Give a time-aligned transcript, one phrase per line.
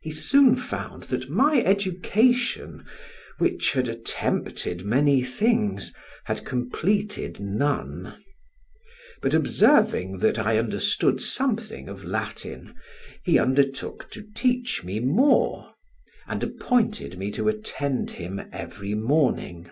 [0.00, 2.84] He soon found that my education,
[3.38, 5.92] which had attempted many things,
[6.24, 8.16] had completed none;
[9.22, 12.74] but observing that I understood something of Latin,
[13.22, 15.74] he undertook to teach me more,
[16.26, 19.70] and appointed me to attend him every morning.